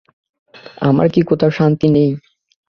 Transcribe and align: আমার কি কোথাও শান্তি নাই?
আমার 0.81 1.07
কি 1.13 1.21
কোথাও 1.29 1.51
শান্তি 1.51 1.87
নাই? 1.89 2.09